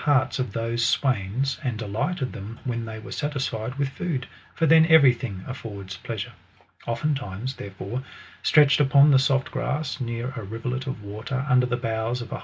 [0.03, 3.11] These melodies softened the hearts of those swains, and de lighted them when they were
[3.11, 6.31] satisfied with food; for then every thing affords pleasure.
[6.87, 8.01] Oftentimes, therefore,
[8.41, 12.39] stretched upon the soft grass, near a rivulet of water, under the boughs of a.